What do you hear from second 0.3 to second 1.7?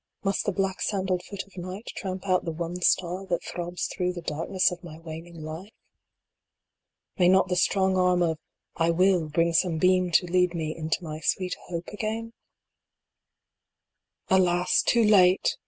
the black sandaled foot of